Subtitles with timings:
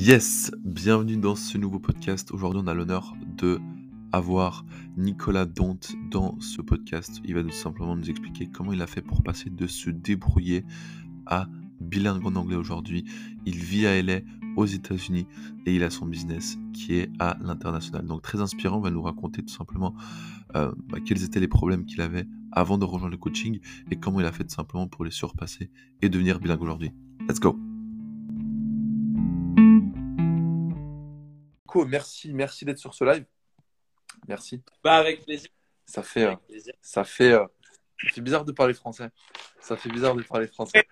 [0.00, 2.30] Yes, bienvenue dans ce nouveau podcast.
[2.30, 3.58] Aujourd'hui, on a l'honneur de
[4.12, 4.64] avoir
[4.96, 7.20] Nicolas Dont dans ce podcast.
[7.24, 10.64] Il va tout simplement nous expliquer comment il a fait pour passer de se débrouiller
[11.26, 11.48] à
[11.80, 13.06] bilingue en anglais aujourd'hui.
[13.44, 14.20] Il vit à LA,
[14.56, 15.26] aux États-Unis,
[15.66, 18.06] et il a son business qui est à l'international.
[18.06, 19.96] Donc très inspirant, il va nous raconter tout simplement
[20.54, 23.58] euh, bah, quels étaient les problèmes qu'il avait avant de rejoindre le coaching
[23.90, 26.92] et comment il a fait tout simplement pour les surpasser et devenir bilingue aujourd'hui.
[27.28, 27.67] Let's go
[31.76, 33.24] merci, merci d'être sur ce live.
[34.26, 34.62] Merci.
[34.82, 35.50] Bah, avec plaisir.
[35.86, 36.34] Ça fait, euh,
[36.82, 37.46] ça fait, euh,
[38.12, 39.10] c'est bizarre de parler français.
[39.60, 40.86] Ça fait bizarre de parler français.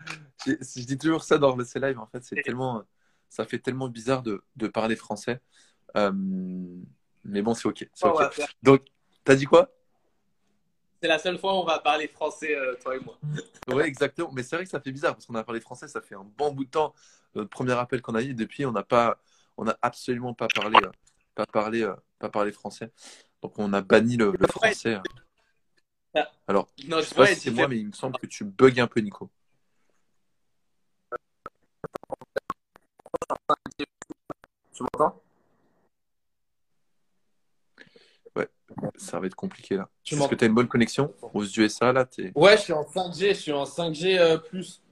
[0.47, 1.99] je, je dis toujours ça dans ces lives.
[1.99, 2.83] En fait, c'est tellement,
[3.29, 5.41] ça fait tellement bizarre de, de parler français.
[5.97, 6.13] Euh,
[7.25, 7.89] mais bon, c'est ok.
[8.03, 8.21] Oh,
[8.63, 8.83] Donc,
[9.25, 9.71] t'as dit quoi?
[11.03, 13.19] C'est la seule fois où on va parler français, toi et moi.
[13.69, 14.31] Oui, exactement.
[14.33, 15.89] Mais c'est vrai que ça fait bizarre parce qu'on a parlé français.
[15.89, 16.95] Ça fait un bon bout de temps.
[17.35, 19.19] Notre premier appel qu'on a eu depuis, on n'a pas
[19.57, 20.91] on n'a absolument pas parlé, euh,
[21.35, 22.93] pas parlé, euh, pas parlé français.
[23.43, 24.95] Donc on a banni le, français.
[24.95, 25.03] Hein.
[26.15, 26.31] Ah.
[26.49, 28.79] Alors, non, je sais pas si c'est moi, mais il me semble que tu bugs
[28.79, 29.31] un peu, Nico.
[34.73, 35.23] Tu m'entends?
[38.35, 38.49] Ouais,
[38.97, 39.89] ça va être compliqué là.
[40.07, 42.07] Est-ce que tu as une bonne connexion aux USA là?
[42.35, 44.83] Ouais, je suis en 5G, je suis en 5G euh, plus.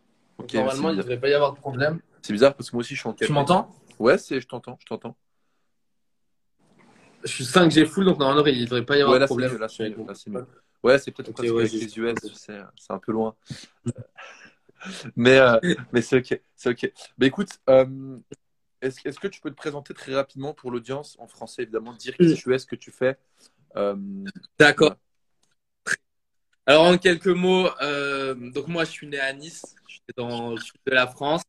[0.55, 2.01] normalement, il ne devrait pas y avoir de problème.
[2.23, 3.71] C'est bizarre parce que moi aussi je suis en 4 Tu m'entends?
[3.99, 5.17] Ouais, c'est, je t'entends, je t'entends.
[7.25, 9.53] Je suis 5G full, donc normalement, il ne devrait pas y avoir de problème.
[9.53, 10.47] Mieux, là, c'est mieux, là, c'est mieux.
[10.83, 13.35] Ouais, c'est peut-être okay, ouais, avec les US, c'est un peu loin.
[15.17, 15.59] mais euh,
[15.93, 16.41] mais c'est ok.
[16.55, 16.93] C'est ok.
[17.17, 18.19] Mais écoute, euh,
[18.83, 22.15] est-ce, est que tu peux te présenter très rapidement pour l'audience, en français évidemment, dire
[22.19, 23.17] qui tu es, ce que tu fais
[23.77, 23.97] euh,
[24.59, 24.97] D'accord.
[26.67, 30.59] Alors en quelques mots, donc moi je suis né à Nice, je suis dans le
[30.59, 31.43] sud de la France.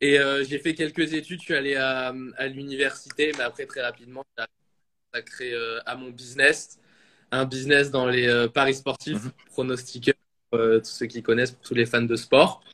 [0.00, 3.82] Et euh, j'ai fait quelques études, je suis allé à, à l'université, mais après très
[3.82, 4.44] rapidement, j'ai
[5.12, 6.78] consacré euh, à mon business,
[7.30, 10.14] un business dans les euh, paris sportifs, mm pronostiqueurs,
[10.50, 12.64] tous ceux qui connaissent, pour tous les fans de sport.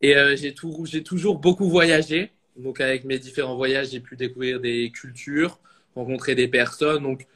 [0.00, 2.32] Et j'ai toujours beaucoup voyagé.
[2.56, 5.60] Donc avec mes différents voyages, j'ai pu découvrir des cultures,
[5.94, 7.02] rencontrer des personnes.
[7.02, 7.26] Donc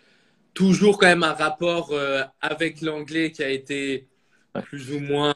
[0.54, 1.94] toujours quand même un rapport
[2.40, 4.06] avec l'anglais qui a été
[4.64, 5.34] plus ou moins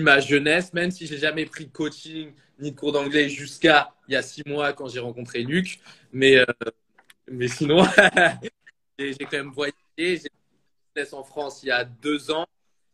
[0.00, 4.14] ma jeunesse, même si j'ai jamais pris de coaching ni de cours d'anglais jusqu'à il
[4.14, 5.80] y a six mois quand j'ai rencontré Luc.
[6.12, 6.44] Mais, euh,
[7.30, 7.84] mais sinon,
[8.98, 9.76] j'ai quand même voyagé.
[9.96, 10.30] J'ai
[10.94, 12.46] business en France il y a deux ans.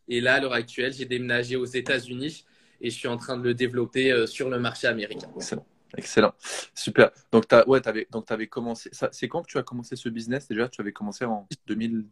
[0.08, 2.44] Et là, à l'heure actuelle, j'ai déménagé aux États-Unis
[2.80, 5.30] et je suis en train de le développer euh, sur le marché américain.
[5.36, 5.66] Excellent.
[5.96, 6.34] Excellent.
[6.74, 7.10] Super.
[7.30, 8.90] Donc, tu ouais, avais, avais commencé.
[9.12, 10.48] C'est quand que tu as commencé ce business?
[10.48, 12.06] Déjà Tu avais commencé en 2000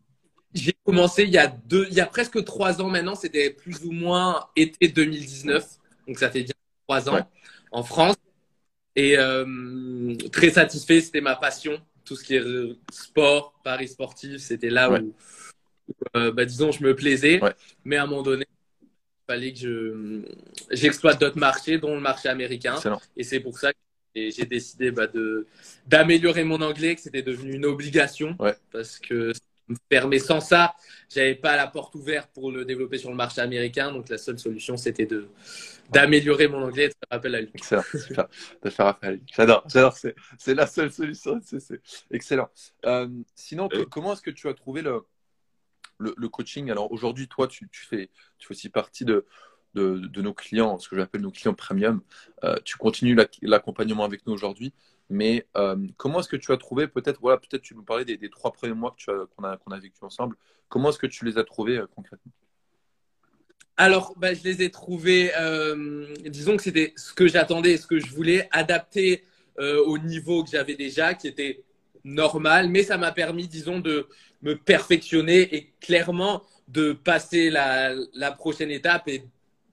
[0.53, 3.15] J'ai commencé il y, a deux, il y a presque trois ans maintenant.
[3.15, 5.65] C'était plus ou moins été 2019.
[6.07, 6.55] Donc, ça fait bien
[6.87, 7.27] trois ans
[7.71, 8.17] en France.
[8.97, 11.81] Et euh, très satisfait, c'était ma passion.
[12.05, 15.15] Tout ce qui est euh, sport, paris sportif, c'était là où,
[16.17, 17.41] euh, bah, disons, je me plaisais.
[17.85, 18.47] Mais à un moment donné,
[18.83, 18.89] il
[19.27, 20.23] fallait que je,
[20.71, 22.77] j'exploite d'autres marchés, dont le marché américain.
[23.17, 23.79] Et c'est pour ça que
[24.15, 25.47] j'ai décidé bah, de,
[25.87, 28.37] d'améliorer mon anglais, que c'était devenu une obligation.
[28.73, 29.33] Parce que
[29.89, 30.75] permet sans ça,
[31.09, 33.93] j'avais pas la porte ouverte pour le développer sur le marché américain.
[33.93, 35.29] Donc la seule solution, c'était de
[35.91, 37.51] d'améliorer mon anglais et de faire appel à lui.
[37.55, 38.29] Excellent, super.
[38.63, 39.23] De faire appel à lui.
[39.35, 39.97] J'adore, j'adore.
[39.97, 41.41] C'est la seule solution.
[41.43, 42.49] C'est excellent.
[42.87, 45.05] Euh, sinon, comment est-ce que tu as trouvé le,
[45.99, 46.71] le, coaching?
[46.71, 49.27] Alors aujourd'hui, toi, tu, tu, fais, tu fais aussi partie de,
[49.75, 52.03] de, de nos clients, ce que j'appelle nos clients premium.
[52.45, 54.73] Euh, tu continues l'accompagnement avec nous aujourd'hui.
[55.11, 58.31] Mais euh, comment est-ce que tu as trouvé, peut-être, voilà, peut-être tu nous parlais des,
[58.31, 60.37] trois premiers mois qu'on a, vécu ensemble.
[60.69, 62.31] Comment est-ce que tu les as trouvés euh, concrètement?
[63.77, 67.99] Alors, bah, je les ai trouvés, euh, disons que c'était ce que j'attendais, ce que
[67.99, 69.25] je voulais, adapter
[69.59, 71.63] au niveau que j'avais déjà, qui était
[72.03, 74.09] normal, mais ça m'a permis, disons, de
[74.41, 79.23] me perfectionner et clairement de passer la, la prochaine étape et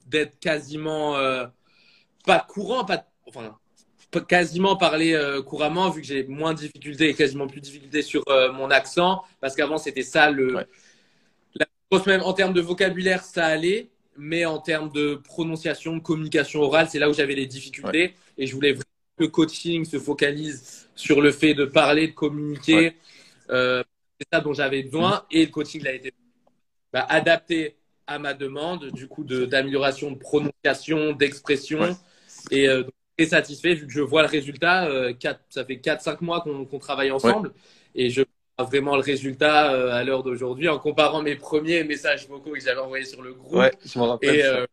[0.07, 1.13] d'être quasiment
[2.25, 3.57] pas courant, pas, enfin,
[4.27, 8.01] quasiment parler euh, couramment vu que j'ai moins de difficultés et quasiment plus de difficultés
[8.01, 10.65] sur euh, mon accent parce qu'avant c'était ça le
[11.55, 11.65] la
[12.05, 16.87] même en termes de vocabulaire ça allait mais en termes de prononciation de communication orale
[16.89, 18.15] c'est là où j'avais les difficultés.
[18.37, 18.83] Et je voulais vraiment
[19.17, 22.93] que le coaching se focalise sur le fait de parler de communiquer
[23.49, 23.83] euh,
[24.19, 25.25] c'est ça dont j'avais besoin.
[25.31, 26.13] Et le coaching a été
[26.91, 27.75] bah, adapté
[28.07, 31.95] à ma demande du coup d'amélioration de, prononciation d'expression.
[32.51, 32.67] Et
[33.17, 34.87] très satisfait vu que je vois le résultat.
[34.87, 35.13] Euh,
[35.49, 37.53] ça fait 4-5 mois qu'on travaille ensemble
[37.95, 38.21] et je
[38.57, 42.59] vois vraiment le résultat euh, à l'heure d'aujourd'hui en comparant mes premiers messages vocaux que
[42.59, 44.65] j'avais envoyés sur le groupe ouais, je rappelle et, euh,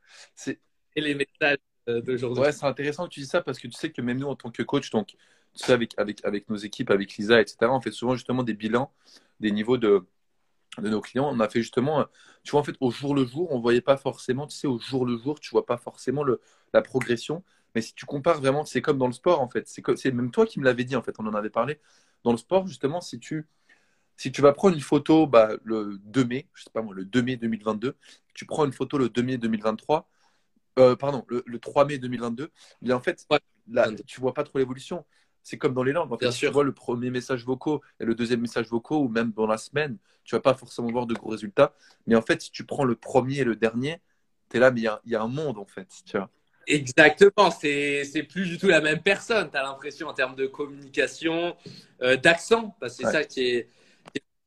[0.97, 2.43] et, les messages d'aujourd'hui.
[2.43, 4.37] Ouais, c'est intéressant que tu dis ça parce que tu sais que même nous, en
[4.37, 5.17] tant que coach, donc, tu
[5.55, 8.91] sais, avec, avec, avec nos équipes, avec Lisa, etc., on fait souvent justement des bilans
[9.41, 10.07] des niveaux de,
[10.79, 11.29] de nos clients.
[11.31, 12.07] On a fait justement,
[12.43, 14.67] tu vois, en fait, au jour le jour, on ne voyait pas forcément, tu sais,
[14.67, 16.41] au jour le jour, tu vois pas forcément le,
[16.73, 17.43] la progression.
[17.75, 19.67] Mais si tu compares vraiment, c'est comme dans le sport, en fait.
[19.67, 21.81] C'est même toi qui me l'avais dit, en fait, on en avait parlé.
[22.23, 23.47] Dans le sport, justement, si tu,
[24.17, 27.05] si tu vas prendre une photo bah, le 2 mai, je sais pas moi, le
[27.05, 27.97] 2 mai 2022,
[28.35, 30.09] tu prends une photo le 2 mai 2023,
[30.79, 32.51] euh, pardon, le, 3 mai 2022,
[32.83, 33.27] bien en fait,
[33.69, 35.05] là, tu vois pas trop l'évolution.
[35.43, 36.11] C'est comme dans les langues.
[36.11, 39.31] En fait, tu vois le premier message vocaux et le deuxième message vocaux, ou même
[39.33, 41.75] dans la semaine, tu vas pas forcément voir de gros résultats.
[42.07, 44.01] Mais en fait, si tu prends le premier et le dernier,
[44.49, 45.89] tu es là, mais il y, y, a un monde, en fait.
[46.07, 46.31] Tu vois.
[46.67, 49.51] Exactement, c'est plus du tout la même personne.
[49.51, 51.57] Tu as l'impression en termes de communication,
[52.03, 53.69] euh, d'accent, parce que c'est ça qui est,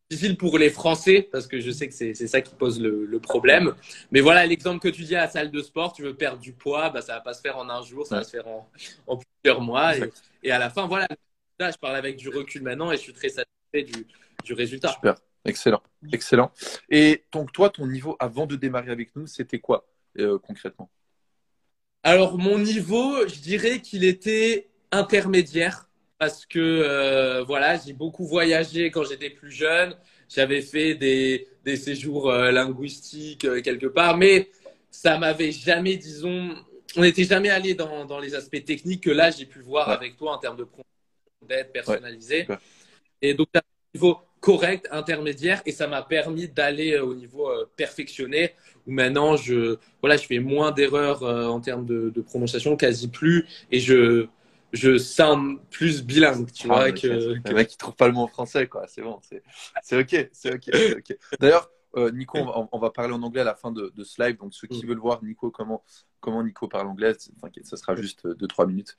[0.09, 3.19] difficile pour les Français, parce que je sais que c'est ça qui pose le, le,
[3.19, 3.75] problème.
[4.11, 6.53] Mais voilà, l'exemple que tu dis à la salle de sport, tu veux perdre du
[6.53, 8.69] poids, bah, ça va pas se faire en un jour, ça va se faire en,
[9.05, 9.97] en plusieurs mois.
[9.97, 10.09] Et,
[10.43, 11.09] et, à la fin, voilà,
[11.59, 14.07] là, je parle avec du recul maintenant et je suis très satisfait du,
[14.45, 14.93] du résultat.
[14.93, 15.83] Super, excellent,
[16.13, 16.51] excellent.
[16.89, 19.85] Et donc toi, ton niveau avant de démarrer avec nous, c'était quoi
[20.19, 20.89] euh, concrètement?
[22.03, 28.91] Alors, mon niveau, je dirais qu'il était intermédiaire parce que euh, voilà, j'ai beaucoup voyagé
[28.91, 29.95] quand j'étais plus jeune.
[30.29, 34.49] J'avais fait des, des séjours euh, linguistiques euh, quelque part, mais
[34.89, 36.55] ça m'avait jamais, disons,
[36.95, 40.17] on n'était jamais allé dans, dans, les aspects techniques que là j'ai pu voir avec
[40.17, 40.67] toi en termes de
[41.47, 42.47] d'aide personnalisée.
[43.21, 43.61] Et donc, un
[43.93, 48.53] niveau correct, intermédiaire, et ça m'a permis d'aller au niveau perfectionné
[48.87, 53.07] où maintenant je, voilà, je fais moins d'erreurs euh, en termes de, de, prononciation, quasi
[53.07, 54.27] plus, et je,
[54.73, 56.91] je sens plus bilingue, tu vois.
[56.91, 58.85] Que, Le mec qui trouve pas le mot en français, quoi.
[58.87, 59.19] C'est bon,
[59.83, 61.17] c'est ok, c'est ok, ok.
[61.39, 64.37] D'ailleurs, euh, Nico, on va, parler en anglais à la fin de, de ce live.
[64.37, 64.89] Donc, ceux qui mm.
[64.89, 65.83] veulent voir Nico, comment,
[66.19, 68.97] comment Nico parle anglais, t'inquiète, ça sera juste 2-3 euh, minutes.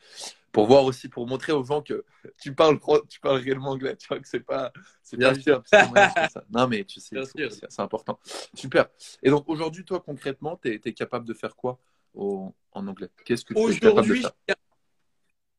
[0.53, 2.05] Pour voir aussi, pour montrer aux gens que
[2.41, 3.97] tu parles, tu parles réellement anglais.
[3.97, 5.63] Tu vois que c'est pas, c'est bien sûr.
[6.51, 7.17] Non, mais tu sais,
[7.69, 8.19] c'est important.
[8.55, 8.89] Super.
[9.23, 11.79] Et donc, aujourd'hui, toi, concrètement, tu es, capable de faire quoi
[12.15, 13.11] au, en anglais?
[13.25, 14.33] Qu'est-ce que tu es capable de faire?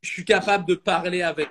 [0.01, 1.49] Je suis capable de parler avec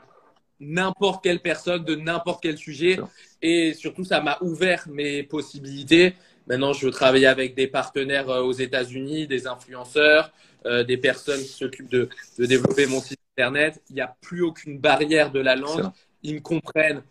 [0.60, 2.98] n'importe quelle personne de n'importe quel sujet.
[3.42, 6.14] Et surtout, ça m'a ouvert mes possibilités.
[6.46, 10.32] Maintenant, je veux travailler avec des partenaires euh, aux États-Unis, des influenceurs,
[10.66, 12.08] euh, des personnes qui s'occupent de,
[12.38, 13.82] de, développer mon site internet.
[13.90, 15.90] Il n'y a plus aucune barrière de la langue.
[16.22, 17.02] Ils me comprennent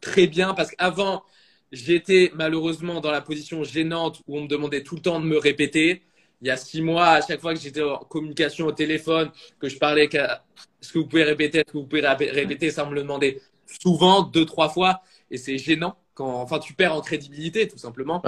[0.00, 1.24] très bien parce qu'avant,
[1.72, 5.38] j'étais malheureusement dans la position gênante où on me demandait tout le temps de me
[5.38, 6.02] répéter
[6.40, 9.68] il y a six mois, à chaque fois que j'étais en communication au téléphone, que
[9.68, 13.02] je parlais, est-ce que vous pouvez répéter, est-ce que vous pouvez répéter, ça me le
[13.02, 13.40] demandait
[13.80, 18.22] souvent, deux, trois fois, et c'est gênant quand, enfin, tu perds en crédibilité, tout simplement.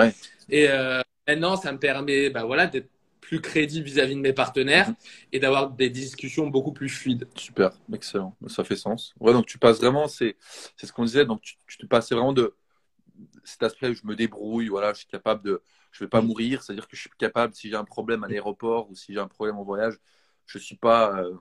[0.49, 2.89] Et euh, maintenant, ça me permet, bah voilà, d'être
[3.21, 5.29] plus crédible vis-à-vis de mes partenaires mm-hmm.
[5.33, 7.29] et d'avoir des discussions beaucoup plus fluides.
[7.35, 9.15] Super, excellent, ça fait sens.
[9.21, 10.37] Ouais, donc tu passes vraiment, c'est,
[10.79, 12.55] c'est ce qu'on disait, donc tu, tu te passais vraiment de
[13.45, 16.63] cet aspect où je me débrouille, voilà, je suis capable de, je vais pas mourir,
[16.63, 19.29] c'est-à-dire que je suis capable, si j'ai un problème à l'aéroport ou si j'ai un
[19.29, 19.95] problème en voyage,
[20.47, 21.35] je suis pas euh,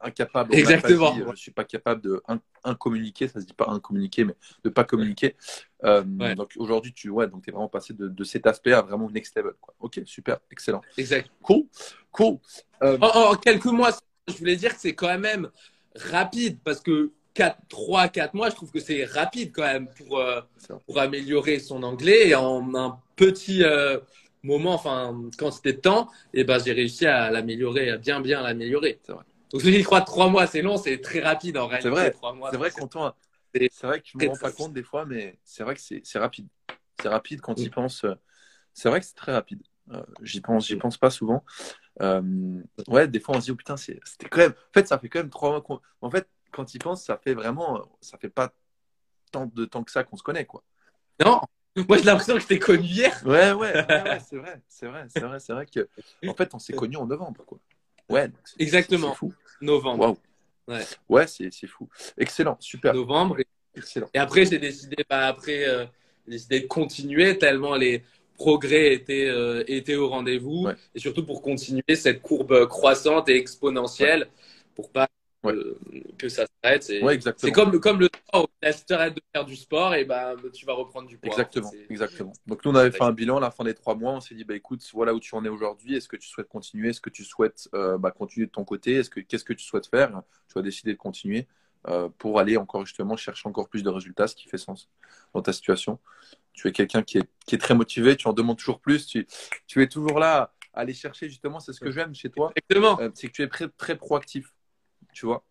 [0.00, 0.54] incapable.
[0.54, 1.14] Exactement.
[1.32, 2.22] Je suis pas capable de
[2.64, 4.34] incommuniquer, ça se dit pas incommuniquer, mais
[4.64, 5.36] de pas communiquer.
[5.84, 6.02] Euh,
[6.34, 9.54] donc aujourd'hui, tu ouais, donc es vraiment passé de, cet aspect à vraiment next level.
[9.60, 9.74] Quoi.
[9.80, 10.82] Ok, super, excellent.
[10.96, 11.30] Exact.
[11.42, 11.64] Cool,
[12.10, 12.38] cool.
[12.82, 13.90] Euh, en, quelques mois,
[14.28, 15.50] je voulais dire que c'est quand même
[15.94, 20.22] rapide parce que 4, 3, 4 mois, je trouve que c'est rapide quand même pour,
[20.86, 23.98] pour améliorer son anglais et en un petit euh,
[24.42, 28.42] moment, enfin, quand c'était temps, et eh ben, j'ai réussi à l'améliorer, à bien, bien
[28.42, 29.00] l'améliorer.
[29.50, 31.88] Donc, je crois trois mois, c'est long, c'est très rapide en réalité.
[31.88, 32.14] C'est vrai,
[32.50, 32.70] c'est vrai,
[33.70, 36.18] c'est vrai que je me rends pas compte des fois, mais c'est vrai que c'est
[36.18, 36.48] rapide.
[37.02, 38.04] C'est rapide quand il pense.
[38.04, 38.14] Euh,
[38.72, 39.62] c'est vrai que c'est très rapide.
[39.92, 41.44] Euh, j'y pense, j'y pense pas souvent.
[42.00, 44.00] ouais, des fois on se dit oh putain, c'était
[44.30, 44.52] quand même.
[44.52, 45.82] En fait, ça fait quand même trois mois.
[46.00, 48.52] En fait, quand il pense, ça fait vraiment, ça fait pas
[49.32, 50.62] tant de temps que ça qu'on se connaît, quoi.
[51.24, 51.40] Non,
[51.88, 53.22] moi, j'ai l'impression que je t'ai connu hier.
[53.24, 53.72] Ouais, ouais,
[54.28, 55.88] c'est vrai, c'est vrai, c'est vrai, c'est vrai que,
[56.26, 57.58] en fait, on s'est connu en novembre, quoi.
[58.08, 58.30] Ouais.
[58.58, 59.14] Exactement.
[59.14, 59.32] fou.
[59.60, 60.16] Novembre.
[60.68, 60.84] Ouais.
[61.08, 61.88] Ouais, c'est fou.
[62.16, 62.94] Excellent, super.
[62.94, 63.40] Novembre.
[63.40, 64.08] Et, Excellent.
[64.14, 65.84] Et après, j'ai décidé, bah, après, euh,
[66.26, 68.02] décidé de continuer tellement les
[68.36, 74.28] progrès étaient, euh, étaient au rendez-vous et surtout pour continuer cette courbe croissante et exponentielle
[74.74, 75.08] pour pas
[75.42, 76.82] que ça s'arrête.
[76.82, 80.66] C'est comme, comme le sport, si tu arrêtes de faire du sport, et ben, tu
[80.66, 81.30] vas reprendre du poids.
[81.30, 82.32] Exactement, exactement.
[82.46, 84.12] Donc nous, on avait fait un bilan à la fin des trois mois.
[84.12, 85.96] On s'est dit, bah, écoute, voilà où tu en es aujourd'hui.
[85.96, 88.94] Est-ce que tu souhaites continuer Est-ce que tu souhaites euh, bah, continuer de ton côté
[88.94, 90.22] Est-ce que Qu'est-ce que tu souhaites faire?
[90.52, 91.46] Tu as décidé de continuer
[91.88, 94.88] euh, pour aller encore justement chercher encore plus de résultats, ce qui fait sens
[95.34, 96.00] dans ta situation.
[96.52, 99.26] Tu es quelqu'un qui est, qui est très motivé, tu en demandes toujours plus, tu,
[99.68, 103.00] tu es toujours là aller chercher justement, c'est ce que j'aime chez toi, Exactement.
[103.00, 104.52] euh, c'est que tu es très, très proactif.
[105.16, 105.44] Tu vois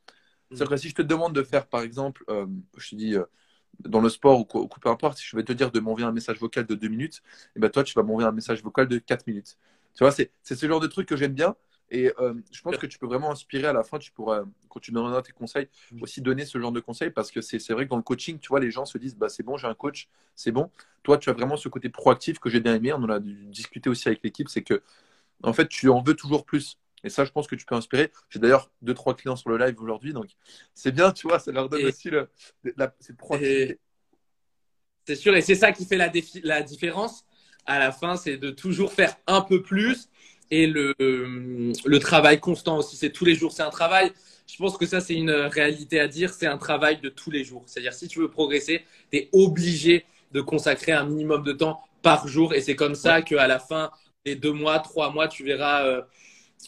[0.51, 0.55] Mm.
[0.57, 3.25] C'est-à-dire que si je te demande de faire, par exemple, euh, je te dis, euh,
[3.79, 6.11] dans le sport ou, ou peu importe, si je vais te dire de m'envoyer un
[6.11, 7.21] message vocal de deux minutes,
[7.55, 9.57] et ben toi, tu vas m'envoyer un message vocal de quatre minutes.
[9.95, 11.55] Tu vois, c'est c'est ce genre de truc que j'aime bien.
[11.91, 13.99] Et euh, je pense que tu peux vraiment inspirer à la fin.
[13.99, 16.01] Tu pourras, quand tu donneras tes conseils, Mm.
[16.01, 18.39] aussi donner ce genre de conseils parce que c'est c'est vrai que dans le coaching,
[18.39, 20.71] tu vois, les gens se disent bah, c'est bon, j'ai un coach, c'est bon.
[21.03, 22.91] Toi, tu as vraiment ce côté proactif que j'ai bien aimé.
[22.93, 24.49] On en a discuté aussi avec l'équipe.
[24.49, 24.81] C'est que,
[25.43, 26.77] en fait, tu en veux toujours plus.
[27.05, 28.11] Et ça, je pense que tu peux inspirer.
[28.29, 30.11] J'ai d'ailleurs deux, trois clients sur le live aujourd'hui.
[30.11, 30.31] Donc,
[30.73, 32.27] c'est bien, tu vois, ça leur donne Et- aussi le,
[32.75, 33.79] la, cette proactivité.
[35.07, 37.25] C'est sûr, et c'est ça qui fait la, défi- la différence
[37.67, 40.09] à la fin, c'est de toujours faire un peu plus
[40.49, 42.95] et le, le travail constant aussi.
[42.95, 44.11] C'est tous les jours, c'est un travail.
[44.47, 46.33] Je pense que ça, c'est une réalité à dire.
[46.33, 47.63] C'est un travail de tous les jours.
[47.67, 52.27] C'est-à-dire, si tu veux progresser, tu es obligé de consacrer un minimum de temps par
[52.27, 52.53] jour.
[52.55, 53.91] Et c'est comme ça qu'à la fin
[54.25, 56.01] des deux mois, trois mois, tu verras euh,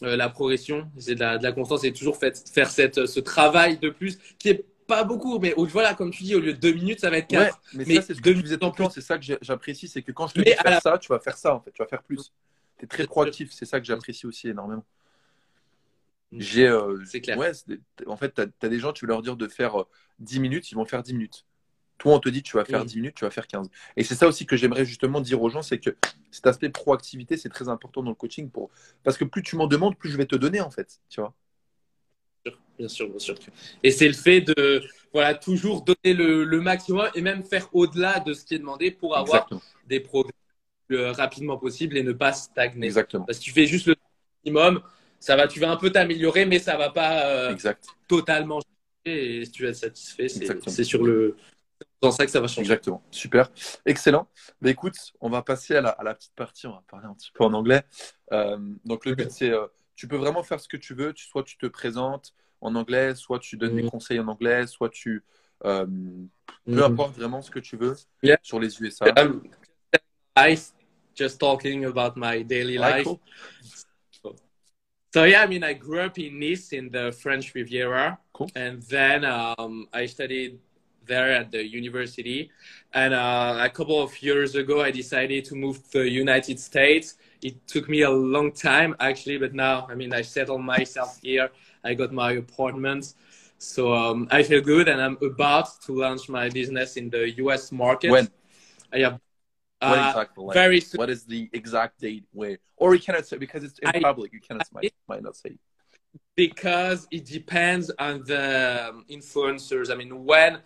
[0.02, 0.90] euh, la progression.
[0.98, 4.18] C'est de la, de la constance et toujours fait, faire cette, ce travail de plus
[4.38, 7.10] qui est pas beaucoup, mais voilà, comme tu dis, au lieu de deux minutes, ça
[7.10, 7.60] va être Ouais, quatre.
[7.74, 8.90] mais, Mais ça, c'est ce que deux tu disais en.
[8.90, 9.86] C'est ça que j'apprécie.
[9.86, 11.60] C'est que quand je te Mais dis faire la- ça, tu vas faire ça, en
[11.60, 11.70] fait.
[11.72, 12.32] Tu vas faire plus.
[12.78, 13.52] Tu es très proactif.
[13.52, 14.84] C'est ça que j'apprécie aussi énormément.
[16.32, 16.40] Mm.
[16.40, 17.36] J'ai, euh, C'est clair.
[17.38, 17.52] Ouais,
[18.06, 19.86] en fait, tu as, des gens, tu veux leur dire de faire euh,
[20.20, 21.44] 10 minutes, ils vont faire 10 minutes.
[21.98, 22.86] Toi, on te dit, tu vas faire Mm.
[22.86, 23.68] 10 minutes, tu vas faire 15.
[23.96, 25.90] Et c'est ça aussi que j'aimerais justement dire aux gens, c'est que
[26.30, 28.50] cet aspect proactivité, c'est très important dans le coaching.
[28.50, 28.70] Pour...
[29.02, 31.00] Parce que plus tu m'en demandes, plus je vais te donner, en fait.
[31.08, 31.34] Tu vois
[32.78, 33.34] Bien sûr, bien sûr.
[33.82, 38.20] Et c'est le fait de voilà, toujours donner le, le maximum et même faire au-delà
[38.20, 39.62] de ce qui est demandé pour avoir Exactement.
[39.88, 40.32] des progrès
[40.88, 42.86] le plus rapidement possible et ne pas stagner.
[42.86, 43.24] Exactement.
[43.24, 43.96] Parce que tu fais juste le
[44.44, 44.80] minimum,
[45.18, 47.84] ça va, tu vas un peu t'améliorer, mais ça va pas euh, Exact.
[48.06, 49.40] totalement changer.
[49.40, 51.36] Et si tu vas être satisfait, c'est sur le
[52.00, 52.60] dans ça que ça va changer.
[52.60, 53.02] Exactement.
[53.10, 53.50] Super.
[53.86, 54.28] Excellent.
[54.60, 56.66] Bah, écoute, on va passer à la, à la petite partie.
[56.66, 57.82] On va parler un petit peu en anglais.
[58.32, 61.12] Euh, donc, le but, c'est euh, tu peux vraiment faire ce que tu veux.
[61.12, 63.90] Tu, soit tu te présentes en anglais, soit tu donnes des Mhm.
[63.90, 65.24] conseils en anglais, soit tu.
[65.64, 65.84] euh,
[66.66, 66.82] peu Mhm.
[66.84, 68.38] importe vraiment ce que tu veux Yeah.
[68.42, 69.06] sur les USA.
[69.20, 69.42] Um,
[70.36, 70.70] life,
[71.16, 73.04] just talking about my daily Ouais, life.
[73.08, 73.18] cool.
[75.14, 78.46] So yeah, I mean, I grew up in Nice in the French Riviera, Cool.
[78.54, 80.60] and then um, I studied
[81.08, 82.50] there at the university.
[82.92, 87.16] And uh, a couple of years ago, I decided to move to the United States.
[87.42, 91.50] It took me a long time actually, but now, I mean, I settled myself here.
[91.84, 93.14] I got my apartment,
[93.58, 97.72] so um, I feel good, and I'm about to launch my business in the U.S.
[97.72, 98.10] market.
[98.10, 98.28] When?
[98.92, 99.20] I have
[99.80, 100.44] uh, exactly?
[100.44, 100.98] Like, very soon.
[100.98, 102.58] what is the exact date where?
[102.76, 104.32] Or you cannot say because it's in I- public.
[104.32, 105.56] You cannot I- might, might not say.
[106.34, 109.90] because it depends on the um, influencers.
[109.90, 110.58] I mean, when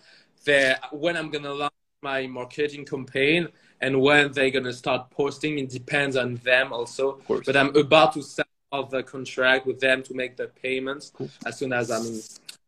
[0.44, 1.72] they when I'm gonna launch
[2.02, 3.48] my marketing campaign
[3.80, 7.10] and when they're gonna start posting, it depends on them also.
[7.12, 7.46] Of course.
[7.46, 11.30] But I'm about to sign off the contract with them to make the payments Cool.
[11.46, 12.20] as soon as I mean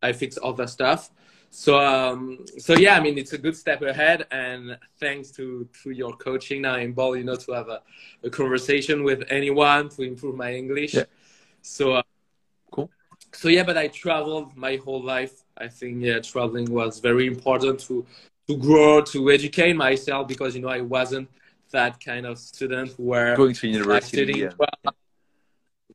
[0.03, 1.11] I fix all the stuff.
[1.51, 5.91] So um, so yeah, I mean it's a good step ahead, and thanks to to
[5.91, 7.81] your coaching now in ball, you know, to have a,
[8.25, 10.95] a conversation with anyone to improve my English.
[10.95, 11.05] Yeah.
[11.63, 12.03] So uh,
[12.73, 12.91] Cool.
[13.33, 15.44] so yeah, but I traveled my whole life.
[15.57, 18.05] I think yeah, traveling was very important to
[18.49, 21.29] to grow, to educate myself because you know I wasn't
[21.71, 24.41] that kind of student where Going to I university.
[24.41, 24.51] Yeah.
[24.59, 24.95] well.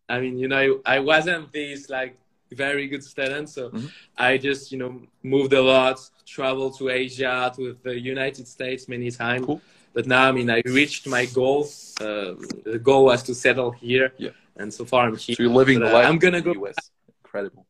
[0.07, 2.17] I mean, you know, I wasn't this like
[2.51, 3.89] very good student, so Mhm.
[4.17, 9.11] I just you know moved a lot, traveled to Asia, to the United States many
[9.11, 9.45] times.
[9.45, 9.61] Cool.
[9.93, 11.67] But now, I mean, I reached my goal.
[12.01, 14.29] Um, the goal was to settle here, Yeah.
[14.55, 15.35] and so far I'm here.
[15.35, 16.53] So you're living But, the uh, life I'm gonna in go.
[16.53, 16.91] the US.
[17.23, 17.65] Incredible.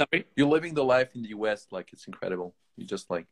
[0.00, 0.26] Sorry.
[0.36, 2.54] You're living the life in the US like it's incredible.
[2.76, 3.26] You just like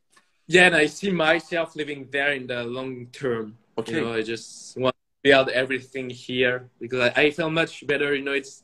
[0.47, 3.59] Yeah, and I see myself living there in the long term.
[3.79, 3.99] okay.
[3.99, 8.15] You know, I just want to build everything here because I, I feel much better.
[8.15, 8.63] You know, it's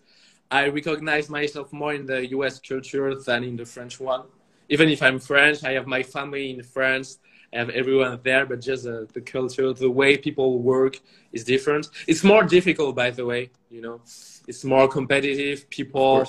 [0.51, 2.59] I recognize myself more in the U.S.
[2.61, 4.25] culture than in the French one.
[4.69, 7.19] Even if I'm French, I have my family in France.
[7.53, 11.01] I have everyone there, but just uh, the culture, the way people work
[11.33, 11.89] is different.
[12.07, 13.51] It's more difficult, by the way.
[13.71, 14.01] You know,
[14.49, 15.69] it's more competitive.
[15.71, 16.27] People.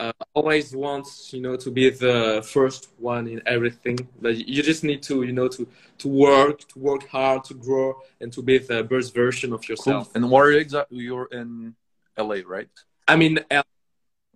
[0.00, 4.84] Uh, always wants you know to be the first one in everything but you just
[4.84, 5.66] need to you know to
[5.98, 9.68] to work to work hard to grow and to be the best version of Cool.
[9.72, 10.98] yourself And where are you exactly?
[10.98, 11.74] You're in
[12.18, 12.68] LA, right?
[13.08, 13.62] i mean L-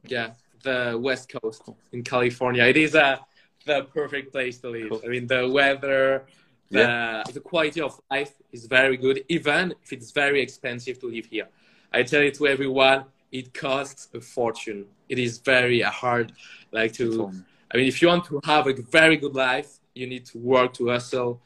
[0.08, 0.30] yeah
[0.62, 1.62] the west coast
[1.92, 3.20] in california it is a
[3.66, 5.00] the perfect place to live Cool.
[5.04, 6.24] i mean the weather
[6.70, 11.26] the, the quality of life is very good even if it's very expensive to live
[11.26, 11.48] here
[11.92, 16.32] i tell it to everyone it costs a fortune it is very hard
[16.72, 17.32] like to
[17.72, 20.74] I mean, if you want to have a very good life, you need to work
[20.74, 21.40] to hustle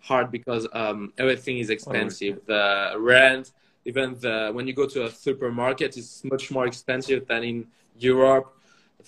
[0.00, 2.40] hard because um, everything is expensive.
[2.46, 3.52] The rent
[3.84, 7.66] even the, when you go to a supermarket, it's much more expensive than in
[7.98, 8.54] Europe.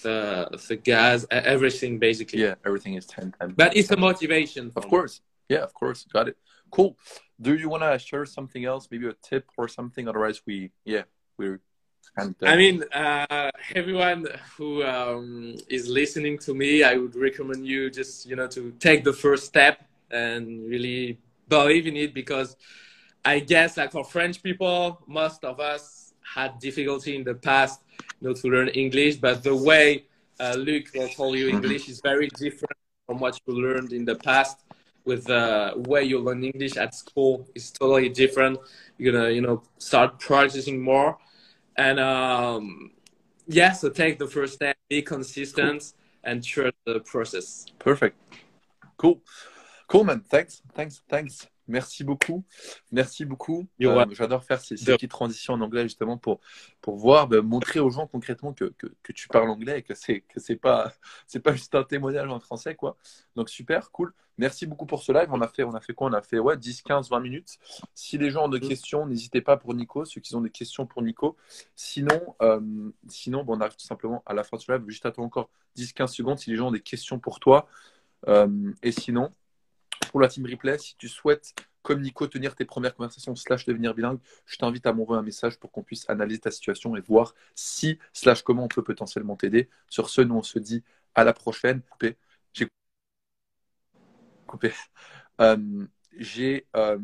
[0.03, 2.41] The the gas, everything basically.
[2.41, 3.55] Yeah, everything is 10 times.
[3.57, 4.73] But it's a motivation.
[4.77, 4.91] Of me.
[4.91, 5.21] course.
[5.49, 6.07] Yeah, of course.
[6.11, 6.37] Got it.
[6.71, 6.97] Cool.
[7.41, 10.09] Do you want to share something else, maybe a tip or something?
[10.09, 11.03] Otherwise, we, yeah,
[11.37, 11.61] we're
[12.17, 12.49] kind of.
[12.49, 14.27] I mean, uh, everyone
[14.57, 19.05] who um, is listening to me, I would recommend you just you know to take
[19.05, 22.57] the first step and really believe in it because
[23.25, 27.83] I guess like for French people, most of us had difficulty in the past,
[28.21, 29.17] you know, to learn English.
[29.17, 30.05] But the way
[30.39, 32.77] uh, Luke will tell you English is very different
[33.07, 34.59] from what you learned in the past.
[35.05, 38.59] With the way you learn English at school is totally different.
[38.97, 41.19] You're gonna you know start practicing more
[41.77, 42.91] and um,
[43.47, 45.93] yeah, so take the first step, be consistent,
[46.25, 47.67] and trust the process.
[47.79, 48.17] Perfect.
[48.97, 49.21] Cool.
[49.89, 50.21] Cool, man.
[50.21, 50.63] Thanks.
[50.75, 51.03] Thanks.
[51.09, 51.49] Thanks.
[51.71, 52.45] Merci beaucoup.
[52.91, 53.67] Merci beaucoup.
[53.81, 54.05] Euh.
[54.11, 56.41] J'adore faire ces, petites transitions en anglais justement pour,
[56.81, 59.95] pour voir, ben, montrer aux gens concrètement que, que, que tu parles anglais et que
[59.95, 60.93] c'est que c'est pas
[61.27, 62.97] c'est pas juste un témoignage en français quoi.
[63.37, 64.13] Donc super, cool.
[64.37, 65.29] Merci beaucoup pour ce live.
[65.31, 66.09] On a fait on a fait quoi?
[66.09, 67.59] On a fait ouais 10 15 20 minutes.
[67.95, 68.69] Si les gens ont des Mm.
[68.69, 71.37] questions, n'hésitez pas pour Nico, ceux qui ont des questions pour Nico.
[71.77, 72.61] Sinon euh,
[73.09, 75.51] sinon bon, on arrive tout simplement à la fin de ce live, juste attends encore
[75.77, 77.69] 10 15 secondes si les gens ont des questions pour toi.
[78.29, 79.31] Euh, et sinon
[80.11, 83.95] pour la team replay, si tu souhaites, comme Nico, tenir tes premières conversations slash devenir
[83.95, 87.33] bilingue, je t'invite à m'envoyer un message pour qu'on puisse analyser ta situation et voir
[87.55, 89.69] si slash comment on peut potentiellement t'aider.
[89.89, 90.83] Sur ce, nous on se dit
[91.15, 91.81] à la prochaine.
[91.83, 92.17] Coupé.
[92.53, 92.67] J'ai
[94.49, 94.73] coupé.
[95.41, 95.87] Euh,
[96.19, 96.99] j'ai euh,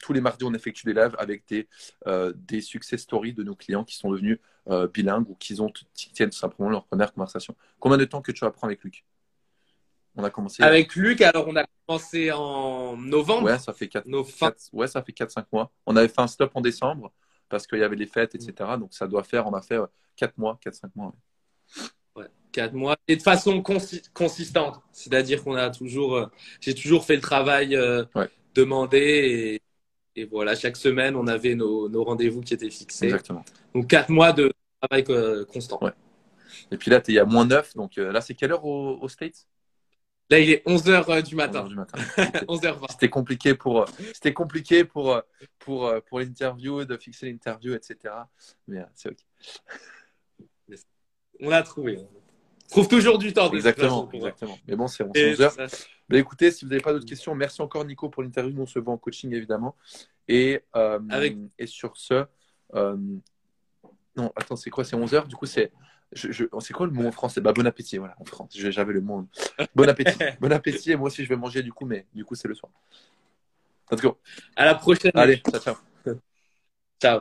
[0.00, 1.68] tous les mardis on effectue des lives avec des,
[2.08, 4.38] euh, des success stories de nos clients qui sont devenus
[4.92, 7.56] bilingues ou qui, ont, tiennent tout simplement leur première conversation.
[7.78, 9.04] Combien de temps que tu apprends avec Luc?
[10.16, 10.62] On a commencé.
[10.62, 14.68] Avec Luc, alors on a commencé en novembre, Ouais, ça fait 4 nos fins- Quatre-
[14.72, 15.70] ouais, ça fait 4-5 mois.
[15.86, 17.12] On avait fait un stop en décembre
[17.48, 18.52] parce qu'il y avait les fêtes, etc.
[18.78, 19.78] Donc ça doit faire, on a fait
[20.16, 21.14] 4 mois, 4-5 mois.
[22.16, 22.22] ouais.
[22.22, 24.80] ouais, quatre mois, et de façon consi- consistante.
[24.92, 26.26] C'est-à-dire qu'on a toujours, euh,
[26.60, 28.28] j'ai toujours fait le travail euh, Ouais.
[28.54, 29.60] demandé
[30.16, 33.06] et, et voilà, chaque semaine on avait nos, nos rendez-vous qui étaient fixés.
[33.06, 33.44] Exactement.
[33.74, 35.78] Donc quatre mois de travail euh, constant.
[35.82, 35.92] Ouais.
[36.70, 37.74] Et puis là, tu es il y a moins 9.
[37.76, 39.46] Donc là, c'est quelle heure aux, aux States?
[40.30, 41.98] Là il est 11h du 11 matin, heures du matin.
[42.48, 42.86] 11h20.
[42.90, 45.20] C'était compliqué pour, euh, c'était compliqué pour, euh,
[45.58, 48.14] pour, euh, pour l'interview, de fixer l'interview, etc.
[48.66, 49.18] Mais euh, c'est OK.
[51.40, 51.98] On a trouvé.
[52.00, 53.50] On trouve toujours du temps.
[53.52, 54.58] Exactement, façon, exactement.
[54.66, 55.52] Mais bon, c'est on- Et c'est 11 heures.
[55.52, 55.66] ça,
[56.08, 58.52] Bah, écoutez, si vous n'avez pas d'autres questions, merci encore Nico pour l'interview.
[58.52, 59.76] Nous, on se voit en coaching évidemment.
[60.26, 62.24] Et, euh, Avec- et sur ce,
[62.74, 62.96] euh,
[64.16, 64.84] non, attends, c'est quoi?
[64.84, 65.72] C'est 11h Du coup, c'est.
[66.12, 67.40] Je, je- c'est quoi le mot en français?
[67.40, 68.50] Bah, Bon appétit, voilà, en France.
[68.54, 69.26] J'avais le mot.
[69.74, 70.18] Bon appétit.
[70.40, 70.92] bon appétit.
[70.92, 72.72] Et moi aussi, je vais manger du coup, mais du coup, c'est le soir.
[73.90, 74.18] Let's go.
[74.56, 75.12] À la prochaine.
[75.14, 75.74] Allez, ciao, ciao.
[77.00, 77.20] Ciao.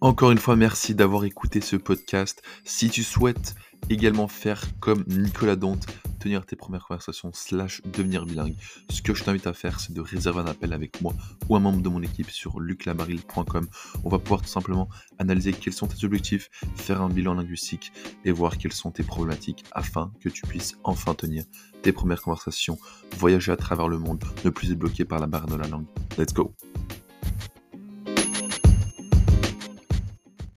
[0.00, 2.42] Encore une fois, merci d'avoir écouté ce podcast.
[2.64, 3.54] Si tu souhaites
[3.88, 5.86] également faire comme Nicolas Dante,
[6.46, 8.56] tes premières conversations slash devenir bilingue,
[8.90, 11.14] ce que je t'invite à faire, c'est de réserver un appel avec moi
[11.48, 13.68] ou un membre de mon équipe sur luclamaril.com.
[14.04, 17.92] On va pouvoir tout simplement analyser quels sont tes objectifs, faire un bilan linguistique
[18.24, 21.44] et voir quelles sont tes problématiques afin que tu puisses enfin tenir
[21.82, 22.78] tes premières conversations,
[23.18, 25.86] voyager à travers le monde, ne plus être bloqué par la barre de la langue.
[26.18, 26.52] Let's go!